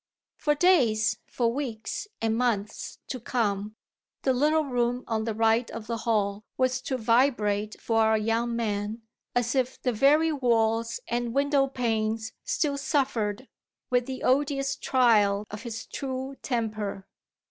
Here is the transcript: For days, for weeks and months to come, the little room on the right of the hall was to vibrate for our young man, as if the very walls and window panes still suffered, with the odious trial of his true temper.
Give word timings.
For 0.37 0.55
days, 0.55 1.19
for 1.27 1.53
weeks 1.53 2.07
and 2.21 2.35
months 2.35 2.97
to 3.07 3.19
come, 3.19 3.75
the 4.23 4.33
little 4.33 4.63
room 4.65 5.03
on 5.05 5.25
the 5.25 5.35
right 5.35 5.69
of 5.69 5.85
the 5.85 5.97
hall 6.09 6.43
was 6.57 6.81
to 6.89 6.97
vibrate 6.97 7.79
for 7.79 8.01
our 8.05 8.17
young 8.17 8.55
man, 8.55 9.03
as 9.35 9.53
if 9.53 9.79
the 9.79 9.93
very 9.93 10.31
walls 10.31 10.99
and 11.07 11.35
window 11.35 11.67
panes 11.67 12.31
still 12.43 12.79
suffered, 12.79 13.47
with 13.91 14.07
the 14.07 14.23
odious 14.23 14.75
trial 14.75 15.45
of 15.51 15.61
his 15.61 15.85
true 15.85 16.35
temper. 16.41 17.05